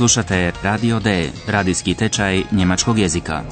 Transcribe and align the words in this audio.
Slušate 0.00 0.52
Radio 0.62 1.00
D, 1.00 1.30
radijski 1.46 1.94
tečaj 1.94 2.42
njemačkog 2.52 2.98
jezika. 2.98 3.42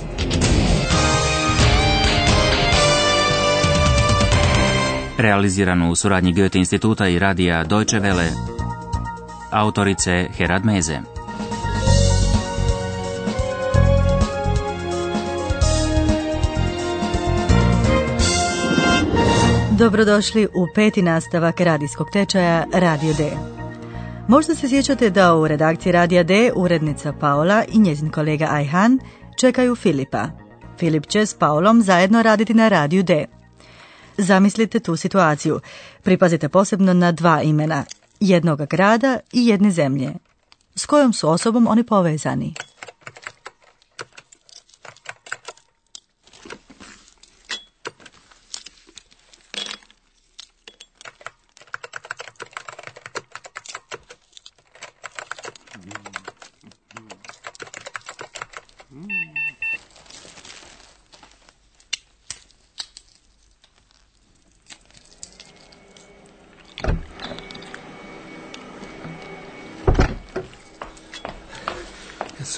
Realiziranu 5.18 5.90
u 5.90 5.96
suradnji 5.96 6.32
Goethe 6.32 6.58
instituta 6.58 7.08
i 7.08 7.18
radija 7.18 7.64
Deutsche 7.64 8.00
Welle. 8.00 8.28
Autorice 9.50 10.26
Herad 10.36 10.64
Meze. 10.64 11.00
Dobrodošli 19.78 20.46
u 20.46 20.66
peti 20.74 21.02
nastavak 21.02 21.60
radijskog 21.60 22.10
tečaja 22.10 22.64
Radio 22.72 23.12
D. 23.12 23.57
Možda 24.28 24.54
se 24.54 24.68
sjećate 24.68 25.10
da 25.10 25.34
u 25.36 25.48
redakciji 25.48 25.92
Radija 25.92 26.22
D 26.22 26.52
urednica 26.56 27.12
Paola 27.12 27.64
i 27.68 27.78
njezin 27.78 28.10
kolega 28.10 28.46
Ajhan 28.50 28.98
čekaju 29.40 29.76
Filipa. 29.76 30.28
Filip 30.78 31.06
će 31.06 31.26
s 31.26 31.34
Paolom 31.34 31.82
zajedno 31.82 32.22
raditi 32.22 32.54
na 32.54 32.68
Radiju 32.68 33.02
D. 33.02 33.24
Zamislite 34.18 34.80
tu 34.80 34.96
situaciju. 34.96 35.60
Pripazite 36.02 36.48
posebno 36.48 36.94
na 36.94 37.12
dva 37.12 37.42
imena, 37.42 37.84
jednog 38.20 38.66
grada 38.66 39.18
i 39.32 39.46
jedne 39.46 39.70
zemlje. 39.70 40.12
S 40.74 40.86
kojom 40.86 41.12
su 41.12 41.28
osobom 41.28 41.66
oni 41.66 41.84
povezani? 41.84 42.54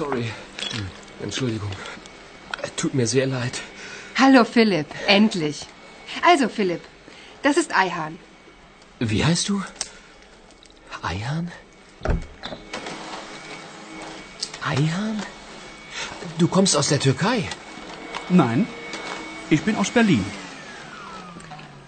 Sorry. 0.00 0.28
Entschuldigung. 1.22 1.72
Tut 2.74 2.94
mir 2.94 3.06
sehr 3.06 3.26
leid. 3.26 3.60
Hallo 4.16 4.44
Philipp, 4.44 4.86
endlich. 5.06 5.66
Also 6.22 6.48
Philipp, 6.48 6.80
das 7.42 7.58
ist 7.62 7.74
Eihahn. 7.76 8.18
Wie 8.98 9.22
heißt 9.22 9.50
du? 9.50 9.62
Eihan? 11.02 11.52
Eihan? 14.72 15.22
Du 16.38 16.48
kommst 16.48 16.76
aus 16.76 16.88
der 16.88 17.00
Türkei. 17.00 17.38
Nein, 18.30 18.66
ich 19.50 19.62
bin 19.68 19.76
aus 19.76 19.90
Berlin. 19.90 20.24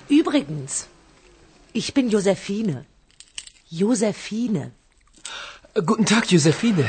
Übrigens, 0.09 0.87
ich 1.73 1.95
bin 1.95 2.11
Josephine. 2.11 2.85
Josephine. 3.71 4.73
Guten 5.87 6.05
Tag, 6.05 6.31
Josephine. 6.31 6.87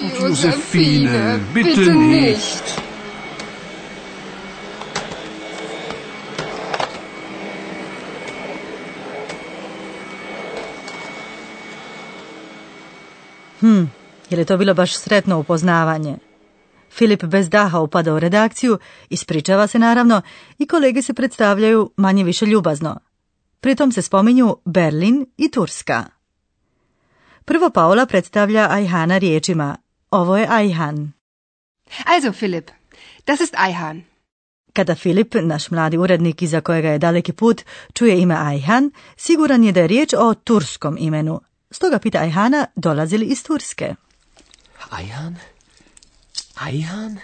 Josephine, 0.00 1.40
bitte 1.54 1.94
nicht. 1.94 2.80
Hm, 13.60 13.84
je 14.30 14.36
li 14.36 14.44
to 14.44 14.56
bilo 14.56 14.74
baš 14.74 14.94
sretno 14.94 15.38
upoznavanje? 15.38 16.16
Filip 16.90 17.24
bez 17.24 17.48
daha 17.48 17.80
upada 17.80 18.14
u 18.14 18.18
redakciju, 18.18 18.78
ispričava 19.10 19.66
se 19.66 19.78
naravno 19.78 20.22
i 20.58 20.66
kolege 20.66 21.02
se 21.02 21.14
predstavljaju 21.14 21.90
manje 21.96 22.24
više 22.24 22.46
ljubazno. 22.46 23.00
Pritom 23.60 23.92
se 23.92 24.02
spominju 24.02 24.56
Berlin 24.64 25.26
i 25.36 25.50
Turska. 25.50 26.04
Prvo 27.44 27.70
Paula 27.70 28.06
predstavlja 28.06 28.68
Ajhana 28.70 29.18
riječima 29.18 29.76
Ovo 30.10 30.36
je 30.36 30.46
Ajhan. 30.48 31.12
Also 32.04 32.32
Philipp, 32.32 32.70
das 33.26 33.40
ist 33.40 33.54
Eihahn. 33.54 34.02
Kada 34.72 34.94
Filip, 34.94 35.34
naš 35.34 35.70
mladi 35.70 35.98
urednik 35.98 36.42
iza 36.42 36.60
kojega 36.60 36.88
je 36.88 36.98
daleki 36.98 37.32
put, 37.32 37.62
čuje 37.94 38.20
ime 38.20 38.34
Ajhan, 38.34 38.90
siguran 39.16 39.64
je 39.64 39.72
da 39.72 39.80
je 39.80 39.86
riječ 39.86 40.14
o 40.14 40.34
turskom 40.34 40.96
imenu. 41.00 41.40
Stoga 41.70 41.98
pita 41.98 42.18
Ajhana 42.18 42.66
dolazi 42.76 43.18
li 43.18 43.26
iz 43.26 43.42
Turske. 43.42 43.94
Eihan? 44.98 45.36
Eihan? 46.66 47.18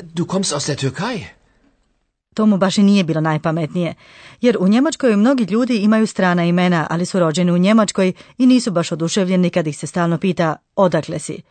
Du 0.00 0.26
kommst 0.26 0.52
aus 0.52 0.66
der 0.66 0.76
Türkei. 0.76 1.24
To 2.34 2.46
mu 2.46 2.56
baš 2.56 2.78
i 2.78 2.82
nije 2.82 3.04
bilo 3.04 3.20
najpametnije, 3.20 3.94
jer 4.40 4.56
u 4.60 4.68
Njemačkoj 4.68 5.16
mnogi 5.16 5.44
ljudi 5.44 5.76
imaju 5.76 6.06
strana 6.06 6.44
imena, 6.44 6.86
ali 6.90 7.06
su 7.06 7.18
rođeni 7.18 7.52
u 7.52 7.58
Njemačkoj 7.58 8.12
i 8.38 8.46
nisu 8.46 8.70
baš 8.70 8.92
oduševljeni 8.92 9.50
kad 9.50 9.66
ih 9.66 9.78
se 9.78 9.86
stalno 9.86 10.18
pita 10.18 10.56
odakle 10.76 11.18
si. 11.18 11.42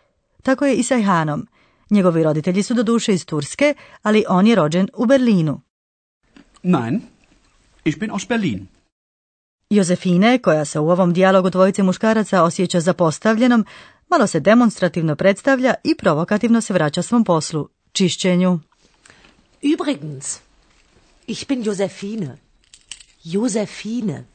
Tako 0.41 0.65
je 0.65 0.75
i 0.75 0.83
sa 0.83 0.95
Ajhanom. 0.95 1.47
Njegovi 1.89 2.23
roditelji 2.23 2.63
su 2.63 2.73
do 2.73 2.83
duše 2.83 3.13
iz 3.13 3.25
Turske, 3.25 3.73
ali 4.01 4.25
on 4.29 4.47
je 4.47 4.55
rođen 4.55 4.87
u 4.93 5.05
Berlinu. 5.05 5.61
Nein, 6.63 7.01
ich 7.83 7.99
bin 7.99 8.11
aus 8.11 8.27
Berlin. 8.27 8.67
Josefine, 9.69 10.39
koja 10.39 10.65
se 10.65 10.79
u 10.79 10.89
ovom 10.89 11.13
dijalogu 11.13 11.49
dvojice 11.49 11.83
muškaraca 11.83 12.43
osjeća 12.43 12.79
zapostavljenom, 12.79 13.65
malo 14.09 14.27
se 14.27 14.39
demonstrativno 14.39 15.15
predstavlja 15.15 15.73
i 15.83 15.95
provokativno 15.95 16.61
se 16.61 16.73
vraća 16.73 17.01
svom 17.01 17.23
poslu, 17.23 17.69
čišćenju. 17.91 18.59
Übrigens, 19.61 20.39
ich 21.27 21.47
bin 21.47 21.63
Josephine. 21.63 22.37
Josephine. 23.23 24.25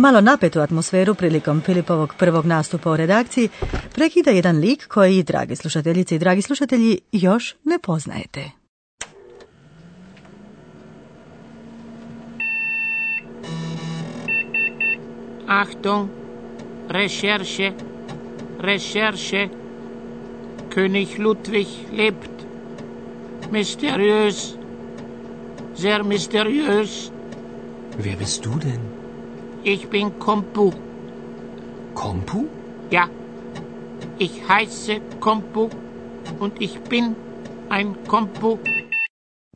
Malo 0.00 0.20
napetu 0.20 0.60
atmosferu 0.60 1.14
prilikom 1.14 1.60
Filipovog 1.60 2.14
prvog 2.18 2.46
nastupa 2.46 2.90
u 2.90 2.96
redakciji 2.96 3.48
prekida 3.94 4.30
jedan 4.30 4.58
lik 4.58 4.86
koji, 4.88 5.22
dragi 5.22 5.56
slušateljice 5.56 6.14
i 6.14 6.18
dragi 6.18 6.42
slušatelji, 6.42 6.98
još 7.12 7.54
ne 7.64 7.78
poznajete. 7.78 8.50
Achtung, 15.46 16.08
Recherche, 16.88 17.72
Recherche. 18.60 19.48
König 20.74 21.18
Ludwig 21.18 21.68
lebt. 21.92 22.30
Mysteriös, 23.52 24.54
sehr 25.76 26.02
mysteriös. 26.04 27.10
Wer 27.98 28.16
bist 28.18 28.44
du 28.44 28.58
denn? 28.58 28.99
Ich 29.64 29.90
bin 29.90 30.10
Kompu. 30.18 30.72
Kompu? 31.94 32.48
Ja, 32.90 33.08
ich 34.18 34.32
heiße 34.48 35.00
Kompu 35.20 35.68
und 36.40 36.52
ich 36.60 36.78
bin 36.88 37.14
ein 37.70 37.94
Kompu. 38.06 38.58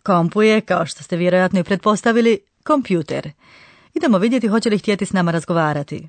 Kompu 0.03 0.43
je, 0.43 0.61
kao 0.61 0.87
što 0.87 1.03
ste 1.03 1.17
vjerojatno 1.17 1.61
i 1.61 1.65
pretpostavili, 1.65 2.39
kompjuter. 2.63 3.31
Idemo 3.95 4.19
vidjeti 4.19 4.49
hoće 4.49 4.71
li 4.71 4.79
htjeti 4.79 5.07
s 5.07 5.13
nama 5.13 5.31
razgovarati. 5.31 6.09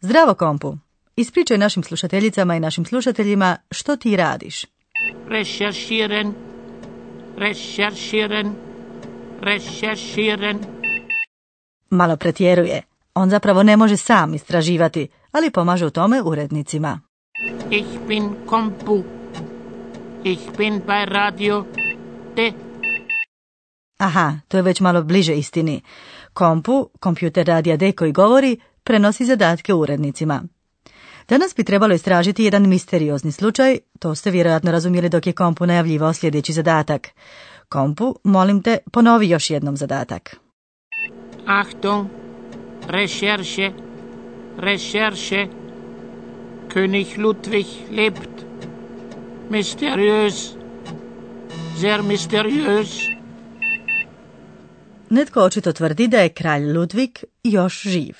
Zdravo, 0.00 0.34
Kompu. 0.34 0.76
Ispričaj 1.16 1.58
našim 1.58 1.82
slušateljicama 1.82 2.56
i 2.56 2.60
našim 2.60 2.84
slušateljima 2.84 3.56
što 3.70 3.96
ti 3.96 4.16
radiš. 4.16 4.64
Recherchieren, 5.28 6.34
recherchieren, 7.36 8.54
recherchieren. 9.40 10.58
Malo 11.90 12.16
pretjeruje. 12.16 12.91
On 13.14 13.30
zapravo 13.30 13.62
ne 13.62 13.76
može 13.76 13.96
sam 13.96 14.34
istraživati, 14.34 15.08
ali 15.32 15.50
pomaže 15.50 15.86
u 15.86 15.90
tome 15.90 16.22
urednicima. 16.22 17.00
Ich 17.70 17.86
bin 18.08 18.30
Kompu. 18.46 19.02
Ich 20.24 20.40
bin 20.58 20.80
bei 20.86 21.04
Radio 21.04 21.64
D. 22.36 22.52
Aha, 23.98 24.38
to 24.48 24.56
je 24.56 24.62
već 24.62 24.80
malo 24.80 25.02
bliže 25.02 25.34
istini. 25.34 25.80
Kompu, 26.32 26.88
kompjuter 27.00 27.46
radija 27.46 27.76
D 27.76 27.92
koji 27.92 28.12
govori, 28.12 28.56
prenosi 28.84 29.24
zadatke 29.24 29.74
urednicima. 29.74 30.42
Danas 31.28 31.54
bi 31.56 31.64
trebalo 31.64 31.94
istražiti 31.94 32.44
jedan 32.44 32.68
misteriozni 32.68 33.32
slučaj, 33.32 33.78
to 33.98 34.14
ste 34.14 34.30
vjerojatno 34.30 34.72
razumjeli 34.72 35.08
dok 35.08 35.26
je 35.26 35.32
Kompu 35.32 35.66
najavljivao 35.66 36.12
sljedeći 36.12 36.52
zadatak. 36.52 37.08
Kompu, 37.68 38.14
molim 38.24 38.62
te, 38.62 38.78
ponovi 38.92 39.28
još 39.28 39.50
jednom 39.50 39.76
zadatak. 39.76 40.36
Achtung, 41.46 42.06
Recherche, 42.92 43.72
Recherche. 44.58 45.48
König 46.68 47.16
Ludwig 47.16 47.66
lebt. 47.90 48.44
Mysteriös, 49.50 50.54
sehr 51.80 52.02
mysteriös. 52.02 53.00
Netko 55.10 55.40
očito 55.40 55.72
tvrdi 55.72 56.08
da 56.08 56.18
je 56.18 56.28
kralj 56.28 56.72
Ludvig 56.72 57.18
još 57.44 57.82
živ. 57.82 58.14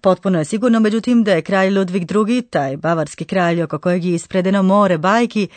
Potpuno 0.00 0.38
je 0.38 0.44
sigurno, 0.44 0.80
međutim, 0.80 1.24
da 1.24 1.32
je 1.32 1.42
kralj 1.42 1.78
Ludvig 1.78 2.12
II, 2.28 2.42
taj 2.42 2.76
bavarski 2.76 3.24
kralj 3.24 3.62
oko 3.62 3.78
kojeg 3.78 4.04
je 4.04 4.14
ispredeno 4.14 4.62
more 4.62 4.98
bajki, 4.98 5.48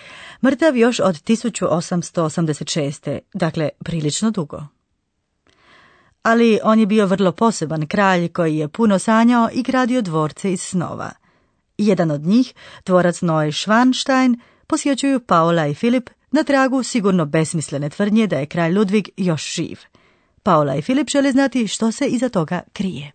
mrtav 0.44 0.78
još 0.78 1.00
od 1.00 1.16
1886. 1.16 3.20
Dakle, 3.34 3.70
prilično 3.80 4.32
dugo. 4.32 4.79
Ali 6.24 6.60
on 6.64 6.80
je 6.80 6.86
bio 6.86 7.06
vrlo 7.06 7.32
poseban 7.32 7.88
kralj 7.88 8.28
koji 8.28 8.58
je 8.58 8.68
puno 8.68 9.00
sanjao 9.00 9.50
i 9.54 9.64
gradio 9.64 10.02
dvorce 10.02 10.54
iz 10.54 10.62
snova. 10.62 11.12
Jedan 11.78 12.12
od 12.12 12.22
njih, 12.22 12.54
dvorac 12.86 13.22
Noe 13.22 13.52
Schwanstein, 13.52 14.40
posjećuju 14.68 15.20
Paola 15.20 15.68
i 15.68 15.74
Filip 15.74 16.10
na 16.32 16.44
tragu 16.44 16.84
sigurno 16.84 17.26
besmislene 17.26 17.90
tvrdnje 17.90 18.28
da 18.28 18.36
je 18.36 18.46
kralj 18.46 18.78
Ludvig 18.78 19.10
još 19.18 19.56
živ. 19.56 19.80
Paola 20.44 20.76
i 20.76 20.82
Filip 20.82 21.10
žele 21.10 21.32
znati 21.32 21.68
što 21.68 21.92
se 21.92 22.06
iza 22.06 22.30
toga 22.30 22.62
krije. 22.74 23.12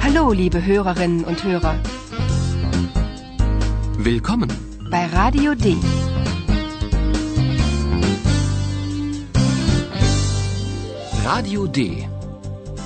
Hallo, 0.00 0.28
liebe 0.28 0.58
Hörerinnen 0.60 1.24
und 1.26 1.36
Hörer. 1.44 1.74
Willkommen. 4.04 4.50
Bei 4.90 5.06
Radio 5.12 5.54
D. 5.54 5.74
Radio 11.34 11.66
D. 11.66 11.80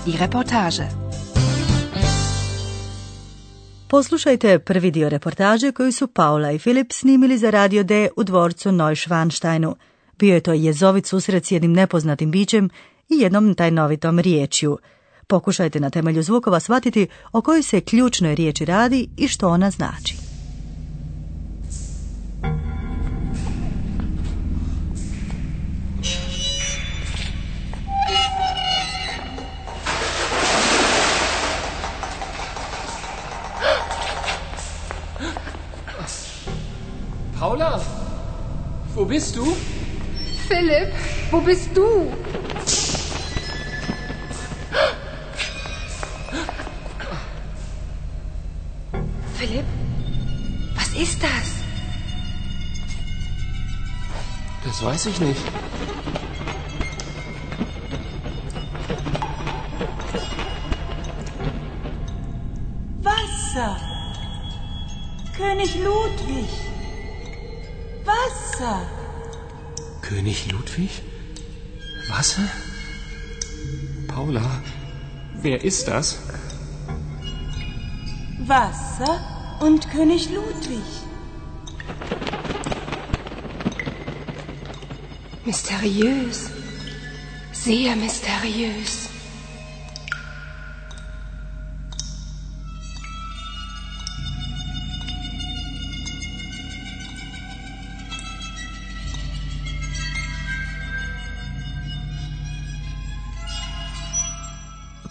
Die 0.05 0.19
Reportage. 0.19 0.83
Poslušajte 3.89 4.59
prvi 4.59 4.91
dio 4.91 5.09
reportaže 5.09 5.73
koju 5.73 5.93
su 5.93 6.07
Paula 6.07 6.51
i 6.53 6.59
Filip 6.59 6.93
snimili 6.93 7.39
za 7.39 7.51
Radio 7.51 7.83
D 7.83 8.09
u 8.17 8.25
dvorcu 8.25 8.73
Neuschwansteinu. 8.73 9.77
Bio 10.19 10.35
je 10.35 10.41
to 10.41 10.53
jezovit 10.53 11.07
susret 11.07 11.47
s 11.47 11.51
jednim 11.51 11.73
nepoznatim 11.73 12.31
bićem 12.31 12.71
i 13.09 13.15
jednom 13.15 13.55
tajnovitom 13.55 14.19
riječju. 14.19 14.79
Pokušajte 15.27 15.81
na 15.81 15.91
temelju 15.91 16.23
zvukova 16.23 16.61
shvatiti 16.61 17.07
o 17.33 17.41
kojoj 17.41 17.63
se 17.63 17.81
ključnoj 17.81 18.35
riječi 18.35 18.65
radi 18.65 19.09
i 19.17 19.29
što 19.29 19.49
ona 19.49 19.71
znači. 19.71 20.24
Bist 39.25 39.37
du? 39.37 39.57
Philipp, 40.49 40.93
wo 41.31 41.41
bist 41.41 41.75
du? 41.75 42.13
Philipp, 49.39 49.65
was 50.75 50.89
ist 50.91 51.23
das? 51.23 51.31
Das 54.63 54.85
weiß 54.85 55.07
ich 55.07 55.21
nicht. 55.21 55.41
Wasser. 63.03 63.77
König 65.35 65.75
Ludwig. 65.77 66.51
Wasser. 68.05 68.83
König 70.35 70.51
Ludwig? 70.51 70.91
Wasser? 72.09 72.49
Paula, 74.09 74.63
wer 75.43 75.63
ist 75.63 75.87
das? 75.87 76.19
Wasser 78.41 79.59
und 79.61 79.89
König 79.91 80.31
Ludwig. 80.31 80.83
Mysteriös. 85.45 86.51
Sehr 87.53 87.95
mysteriös. 87.95 89.14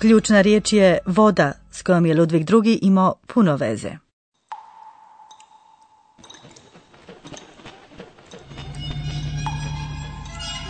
Ključna 0.03 0.41
riječ 0.41 0.73
je 0.73 0.97
voda 1.05 1.51
s 1.71 1.81
kojom 1.81 2.05
je 2.05 2.15
Ludvig 2.15 2.50
II 2.65 2.79
imao 2.81 3.15
puno 3.33 3.55
veze. 3.55 3.91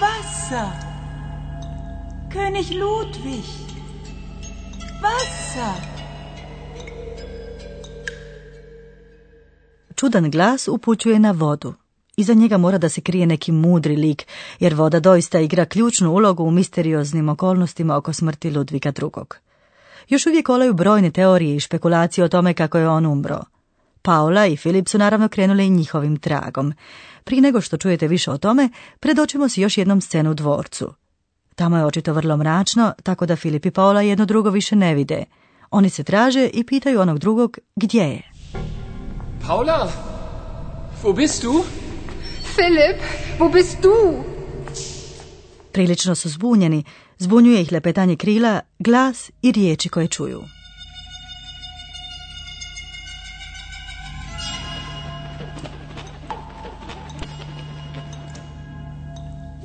Wasser. 0.02 0.68
König 2.34 2.72
Ludwig. 2.82 3.44
Wasser. 5.02 5.74
Čudan 9.96 10.32
glas 10.32 10.68
upućuje 10.68 11.20
na 11.20 11.32
vodu. 11.32 11.83
Iza 12.18 12.34
njega 12.34 12.58
mora 12.58 12.78
da 12.78 12.90
se 12.90 13.02
krije 13.02 13.26
neki 13.26 13.52
mudri 13.52 13.96
lik, 13.96 14.28
jer 14.60 14.74
voda 14.74 15.00
doista 15.00 15.40
igra 15.40 15.66
ključnu 15.66 16.12
ulogu 16.12 16.44
u 16.44 16.52
misterioznim 16.52 17.30
okolnostima 17.30 17.96
oko 17.96 18.14
smrti 18.14 18.52
Ludvika 18.52 18.90
II. 19.02 19.24
Još 20.10 20.26
uvijek 20.26 20.46
kolaju 20.46 20.74
brojne 20.74 21.12
teorije 21.12 21.56
i 21.56 21.60
špekulacije 21.60 22.26
o 22.26 22.28
tome 22.28 22.54
kako 22.54 22.78
je 22.78 22.90
on 22.90 23.06
umro. 23.06 23.40
Paula 24.02 24.46
i 24.46 24.58
Filip 24.58 24.88
su 24.88 24.98
naravno 24.98 25.28
krenuli 25.28 25.70
njihovim 25.70 26.18
tragom. 26.18 26.74
Prije 27.24 27.42
nego 27.42 27.62
što 27.62 27.78
čujete 27.78 28.08
više 28.08 28.32
o 28.32 28.38
tome, 28.38 28.70
predočimo 29.00 29.50
si 29.50 29.62
još 29.62 29.78
jednom 29.78 30.02
scenu 30.02 30.32
u 30.32 30.34
dvorcu. 30.34 30.94
Tamo 31.56 31.78
je 31.78 31.86
očito 31.86 32.14
vrlo 32.14 32.38
mračno, 32.38 32.94
tako 33.04 33.26
da 33.26 33.36
Filip 33.36 33.66
i 33.66 33.72
Paula 33.72 34.02
jedno 34.02 34.26
drugo 34.26 34.50
više 34.50 34.76
ne 34.76 34.96
vide. 34.96 35.26
Oni 35.72 35.90
se 35.90 36.04
traže 36.04 36.50
i 36.54 36.64
pitaju 36.64 37.02
onog 37.02 37.20
drugog 37.20 37.58
gdje 37.76 38.04
je. 38.04 38.22
Paula, 39.48 39.92
wo 41.04 41.16
bist 41.16 41.42
du? 41.44 41.64
Philipp, 42.56 43.02
wo 43.40 43.50
bist 43.50 43.82
du? 43.82 44.24
Prilično 45.72 46.16
su 46.16 46.30
zbunjeni, 46.30 46.84
zbunjuje 47.18 47.62
ih 47.62 47.72
lepetanje 47.72 48.16
krila, 48.16 48.62
glas 48.80 49.32
i 49.42 49.52
riječi 49.52 49.90
koje 49.90 50.08
čuju. 50.08 50.44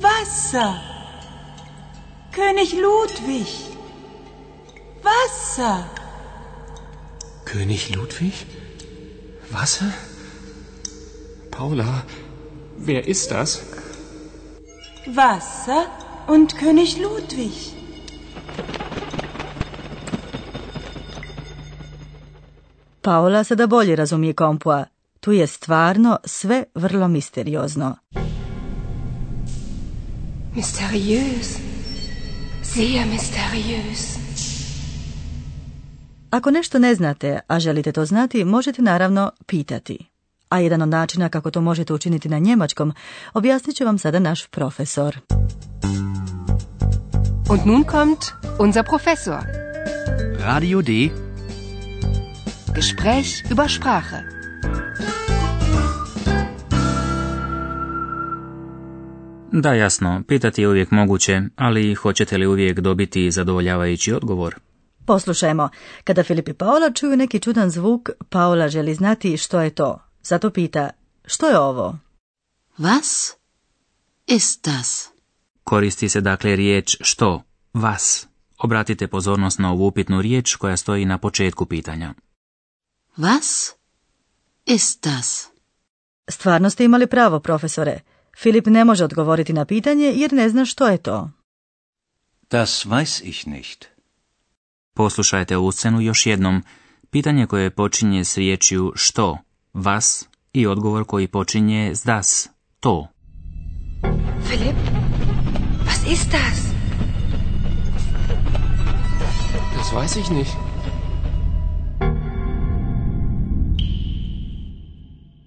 Wasser. 0.01 0.73
König 2.33 2.73
Ludwig. 2.73 3.47
Wasser. 5.05 5.83
König 7.45 7.97
Ludwig? 7.97 8.33
Wasser? 9.53 9.91
Paula, 11.51 12.03
wer 12.87 13.09
ist 13.09 13.31
das? 13.31 13.61
Wasser 15.07 15.87
und 16.29 16.55
König 16.55 16.99
Ludwig. 17.03 17.53
Paola 23.03 23.45
sada 23.45 23.67
bolje 23.67 23.97
razumije 23.97 24.33
kompua. 24.33 24.85
Tu 25.21 25.33
je 25.33 25.47
stvarno 25.47 26.19
sve 26.25 26.65
vrlo 26.75 27.09
misteriozno. 27.09 27.97
Mysteriös. 30.55 31.59
Sehr 32.63 33.07
mysteriös. 33.07 34.19
Ako 36.31 36.51
nešto 36.51 36.79
ne 36.79 36.95
znate, 36.95 37.41
a 37.47 37.61
želite 37.61 37.93
to 37.93 38.05
znati, 38.05 38.45
možete 38.45 38.83
naravno 38.83 39.31
pitati. 39.47 40.18
A 40.49 40.59
jedan 40.59 40.83
od 40.83 40.89
načina 40.89 41.29
kako 41.29 41.51
to 41.51 41.61
možete 41.61 41.93
učiniti 41.93 42.29
na 42.29 42.39
njemačkom, 42.39 42.93
objasnit 43.35 43.77
će 43.77 43.85
vam 43.85 43.99
sada 43.99 44.19
naš 44.19 44.47
profesor. 44.47 45.19
Und 47.51 47.67
nun 47.67 47.85
kommt 47.85 48.19
unser 48.59 48.85
Professor. 48.85 49.41
Radio 50.41 50.83
D. 50.83 50.93
Gespräch 52.75 53.51
über 53.51 53.69
Sprache. 53.77 54.39
Da, 59.53 59.75
jasno, 59.75 60.23
pitati 60.29 60.63
je 60.63 60.69
uvijek 60.69 60.91
moguće, 60.91 61.43
ali 61.57 61.95
hoćete 61.95 62.39
li 62.39 62.47
uvijek 62.47 62.81
dobiti 62.81 63.31
zadovoljavajući 63.31 64.13
odgovor? 64.13 64.55
Poslušajmo. 65.07 65.69
Kada 66.05 66.23
Filip 66.23 66.49
i 66.49 66.53
Paola 66.53 66.91
čuju 66.91 67.17
neki 67.17 67.41
čudan 67.41 67.71
zvuk, 67.71 68.11
Paola 68.29 68.69
želi 68.69 68.95
znati 68.95 69.37
što 69.37 69.61
je 69.61 69.71
to. 69.71 70.08
Zato 70.29 70.51
pita, 70.51 70.91
što 71.25 71.47
je 71.47 71.59
ovo? 71.59 71.99
Was 72.79 73.35
ist 74.27 74.65
das? 74.65 75.09
Koristi 75.65 76.09
se 76.09 76.21
dakle 76.21 76.57
riječ 76.57 76.97
što, 77.01 77.43
vas. 77.73 78.27
Obratite 78.59 79.09
pozornost 79.09 79.59
na 79.59 79.73
ovu 79.73 79.87
upitnu 79.87 80.23
riječ 80.23 80.55
koja 80.55 80.77
stoji 80.77 81.05
na 81.05 81.19
početku 81.19 81.67
pitanja. 81.67 82.15
Was 83.17 83.73
ist 84.67 85.05
das? 85.05 85.49
Stvarno 86.31 86.71
ste 86.71 86.85
imali 86.85 87.07
pravo, 87.07 87.41
profesore. 87.41 88.01
Filip 88.39 88.67
ne 88.67 88.85
može 88.85 89.05
odgovoriti 89.05 89.53
na 89.53 89.65
pitanje 89.65 90.13
jer 90.17 90.33
ne 90.33 90.49
zna 90.49 90.65
što 90.65 90.89
je 90.89 90.99
to. 90.99 91.31
Das 92.51 92.87
weiß 92.87 93.25
ich 93.25 93.47
nicht. 93.47 93.85
Poslušajte 94.95 95.57
ovu 95.57 95.73
scenu 95.73 96.01
još 96.01 96.27
jednom. 96.27 96.63
Pitanje 97.11 97.47
koje 97.47 97.71
počinje 97.71 98.25
s 98.25 98.37
riječju 98.37 98.93
što, 98.95 99.39
vas 99.73 100.29
i 100.53 100.67
odgovor 100.67 101.05
koji 101.05 101.29
počinje 101.29 101.95
s 101.95 102.05
das, 102.05 102.49
to. 102.81 103.07
Philipp, 104.49 104.79
was 105.87 106.13
ist 106.13 106.31
das? 106.33 106.69
Das 109.77 109.93
weiß 109.93 110.21
ich 110.21 110.31
nicht. 110.31 110.57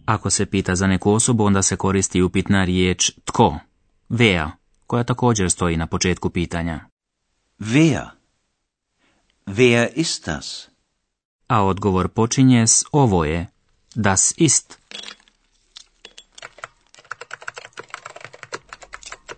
Ako 0.05 0.29
se 0.29 0.45
pita 0.45 0.75
za 0.75 0.87
neku 0.87 1.11
osobu, 1.11 1.43
onda 1.43 1.61
se 1.61 1.75
koristi 1.75 2.21
upitna 2.21 2.63
riječ 2.63 3.11
tko, 3.25 3.59
vea, 4.09 4.51
koja 4.87 5.03
također 5.03 5.51
stoji 5.51 5.77
na 5.77 5.87
početku 5.87 6.29
pitanja. 6.29 6.79
Wer? 7.59 8.05
Wer 9.45 9.87
ist 9.95 10.25
das? 10.25 10.67
A 11.47 11.63
odgovor 11.63 12.07
počinje 12.07 12.67
s 12.67 12.83
ovo 12.91 13.25
je, 13.25 13.47
das 13.95 14.33
ist. 14.37 14.77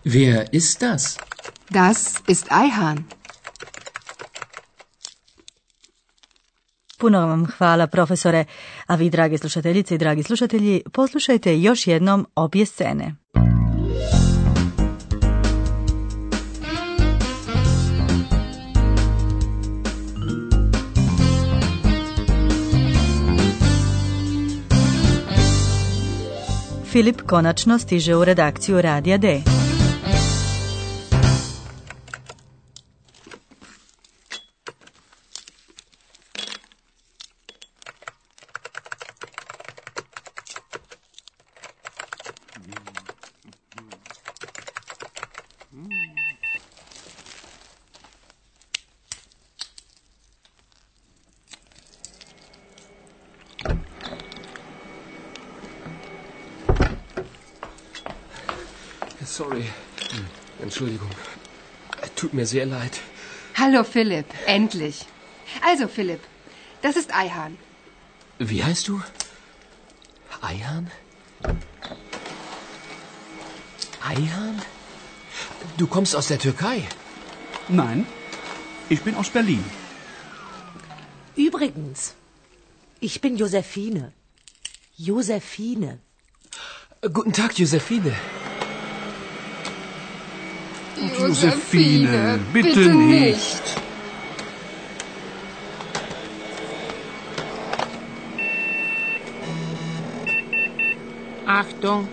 Wer 0.04 0.52
ist 0.52 0.82
das? 0.82 1.16
Das 1.70 2.22
ist 2.26 2.52
Eihahn. 2.52 3.04
Puno 6.98 7.26
vam 7.26 7.46
hvala, 7.46 7.86
profesore. 7.86 8.44
A 8.86 8.94
vi, 8.94 9.10
drage 9.10 9.38
slušateljice 9.38 9.94
i 9.94 9.98
dragi 9.98 10.22
slušatelji, 10.22 10.82
poslušajte 10.92 11.60
još 11.60 11.86
jednom 11.86 12.26
obje 12.34 12.66
scene. 12.66 13.23
Filip 26.94 27.22
konačno 27.26 27.78
stiže 27.78 28.14
u 28.16 28.24
redakciju 28.24 28.82
Radija 28.82 29.18
D. 29.18 29.40
Sorry. 59.34 59.64
Entschuldigung. 60.62 61.10
Tut 62.14 62.34
mir 62.34 62.46
sehr 62.46 62.66
leid. 62.66 63.00
Hallo 63.56 63.82
Philipp, 63.82 64.26
endlich. 64.46 65.06
Also 65.70 65.88
Philipp, 65.88 66.20
das 66.82 66.94
ist 66.94 67.12
Eihahn. 67.12 67.58
Wie 68.38 68.62
heißt 68.62 68.86
du? 68.86 69.02
Eihan? 70.40 70.88
Eihan? 74.12 74.62
Du 75.78 75.88
kommst 75.88 76.14
aus 76.14 76.28
der 76.28 76.38
Türkei. 76.38 76.86
Nein, 77.68 78.06
ich 78.88 79.02
bin 79.02 79.16
aus 79.16 79.30
Berlin. 79.30 79.64
Übrigens, 81.34 82.14
ich 83.00 83.20
bin 83.20 83.36
Josephine. 83.36 84.12
Josephine. 84.96 85.98
Guten 87.12 87.32
Tag, 87.32 87.58
Josephine. 87.58 88.14
Josephine, 91.18 92.38
bitte 92.52 92.94
nicht. 92.94 93.62
Achtung, 101.46 102.08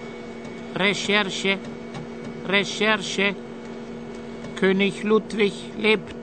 Recherche, 0.75 1.57
Recherche. 2.47 3.35
König 4.55 5.03
Ludwig 5.03 5.53
lebt. 5.79 6.15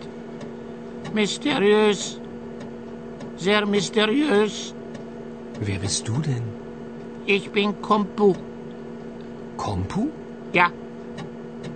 Mysteriös, 1.13 2.21
sehr 3.37 3.67
mysteriös. 3.67 4.75
Wer 5.61 5.79
bist 5.81 6.07
du 6.07 6.19
denn? 6.19 6.45
Ich 7.27 7.51
bin 7.51 7.83
Kompu. 7.83 8.35
Kompu? 9.57 10.09
Ja, 10.53 10.71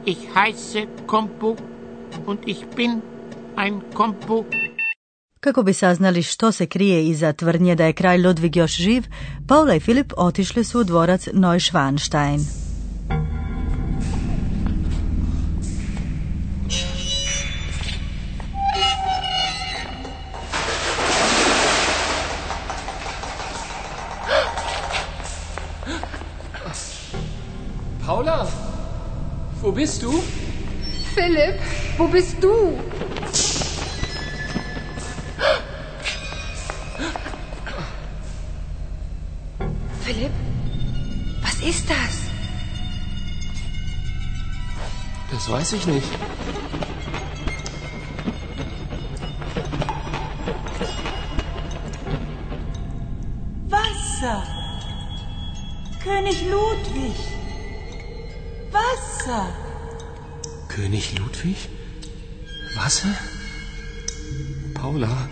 ich 0.06 0.18
heiße 0.35 0.87
Kompu 1.06 1.56
und 2.26 2.40
ich 2.47 2.66
bin 2.76 3.02
ein 3.56 3.80
Kompu. 3.94 4.44
Kako 5.40 5.62
bi 5.62 5.73
saznali 5.73 6.23
što 6.23 6.52
se 6.52 6.66
krije 6.66 7.09
iza 7.09 7.32
tvrdnje 7.32 7.75
da 7.75 7.85
je 7.85 7.92
kralj 7.92 8.26
Ludvig 8.26 8.56
još 8.56 8.76
živ, 8.76 9.04
Paula 9.49 9.75
i 9.75 9.80
Filip 9.80 10.12
otišli 10.16 10.64
su 10.64 10.80
u 10.80 10.85
dvorac 10.85 11.28
Neuschwanstein. 11.32 12.62
Philipp, 31.14 31.61
wo 31.99 32.09
bist 32.09 32.42
du? 32.42 32.78
Philipp, 40.04 40.33
was 41.42 41.61
ist 41.69 41.88
das? 41.90 42.19
Das 45.31 45.50
weiß 45.50 45.73
ich 45.75 45.87
nicht. 45.87 46.09
Ludwig? 61.42 61.68
Wasser? 62.76 63.14
Paula, 64.75 65.28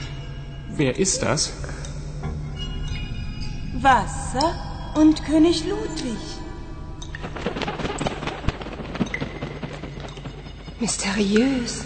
wer 0.76 0.98
ist 0.98 1.22
das? 1.22 1.52
Wasser 3.80 4.48
und 4.96 5.22
König 5.24 5.64
Ludwig. 5.66 6.22
Mysteriös. 10.80 11.84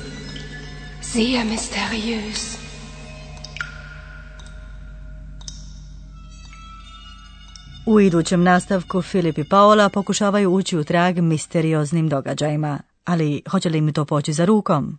Sehr 1.01 1.45
mysteriös. 1.45 2.59
U 7.87 8.01
idućem 8.01 8.43
nastavku 8.43 9.03
Filip 9.03 9.39
i 9.39 9.45
Paola 9.45 9.89
pokušavaju 9.89 10.51
ući 10.51 10.77
u 10.77 10.85
trag 10.85 11.19
misterioznim 11.19 12.09
događajima. 12.09 12.94
Ali 13.05 13.43
hoće 13.51 13.69
li 13.69 13.79
im 13.79 13.93
to 13.93 14.05
poći 14.05 14.33
za 14.33 14.45
rukom? 14.45 14.99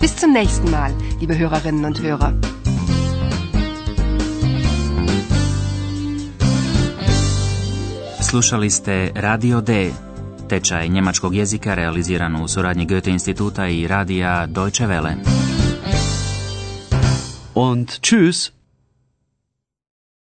Bis 0.00 0.20
zum 0.20 0.32
nächsten 0.32 0.70
Mal, 0.70 0.90
liebe 1.20 1.34
Hörerinnen 1.34 1.86
und 1.86 1.96
Hörer. 1.96 2.32
Slušali 8.30 8.70
ste 8.70 9.10
Radio 9.14 9.60
D, 9.60 9.90
tečaj 10.48 10.88
njemačkog 10.88 11.34
jezika 11.34 11.74
realiziran 11.74 12.42
u 12.42 12.48
suradnji 12.48 12.86
Goethe 12.86 13.10
instituta 13.10 13.68
i 13.68 13.86
radija 13.86 14.46
Deutsche 14.46 14.86
Welle. 14.86 15.14
Und 17.54 17.88
tschüss. 17.88 18.50